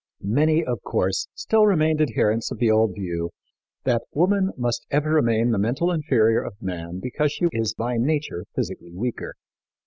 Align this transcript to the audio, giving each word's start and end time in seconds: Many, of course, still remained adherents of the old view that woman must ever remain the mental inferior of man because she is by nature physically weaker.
Many, 0.23 0.65
of 0.65 0.81
course, 0.81 1.27
still 1.35 1.67
remained 1.67 2.01
adherents 2.01 2.49
of 2.49 2.57
the 2.57 2.71
old 2.71 2.95
view 2.95 3.29
that 3.83 4.01
woman 4.15 4.49
must 4.57 4.83
ever 4.89 5.11
remain 5.13 5.51
the 5.51 5.59
mental 5.59 5.91
inferior 5.91 6.41
of 6.43 6.59
man 6.59 6.99
because 6.99 7.31
she 7.31 7.45
is 7.51 7.75
by 7.75 7.97
nature 7.97 8.45
physically 8.55 8.93
weaker. 8.95 9.35